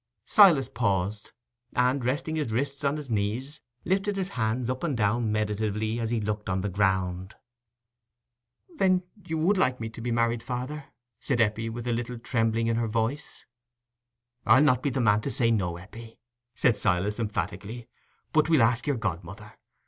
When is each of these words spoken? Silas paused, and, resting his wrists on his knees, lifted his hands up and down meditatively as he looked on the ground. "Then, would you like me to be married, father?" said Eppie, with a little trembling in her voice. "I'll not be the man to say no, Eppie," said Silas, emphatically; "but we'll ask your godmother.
Silas 0.25 0.67
paused, 0.67 1.31
and, 1.75 2.03
resting 2.03 2.35
his 2.35 2.51
wrists 2.51 2.83
on 2.83 2.97
his 2.97 3.11
knees, 3.11 3.61
lifted 3.85 4.15
his 4.15 4.29
hands 4.29 4.67
up 4.67 4.83
and 4.83 4.97
down 4.97 5.31
meditatively 5.31 5.99
as 5.99 6.09
he 6.09 6.19
looked 6.19 6.49
on 6.49 6.61
the 6.61 6.69
ground. 6.69 7.35
"Then, 8.77 9.03
would 9.29 9.29
you 9.29 9.53
like 9.53 9.79
me 9.79 9.89
to 9.89 10.01
be 10.01 10.09
married, 10.09 10.41
father?" 10.41 10.85
said 11.19 11.39
Eppie, 11.39 11.69
with 11.69 11.85
a 11.85 11.93
little 11.93 12.17
trembling 12.17 12.65
in 12.65 12.77
her 12.77 12.87
voice. 12.87 13.45
"I'll 14.43 14.63
not 14.63 14.81
be 14.81 14.89
the 14.89 14.99
man 15.01 15.21
to 15.21 15.29
say 15.29 15.51
no, 15.51 15.77
Eppie," 15.77 16.19
said 16.55 16.75
Silas, 16.75 17.19
emphatically; 17.19 17.87
"but 18.33 18.49
we'll 18.49 18.63
ask 18.63 18.87
your 18.87 18.97
godmother. 18.97 19.53